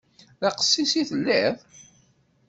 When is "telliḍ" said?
1.09-1.55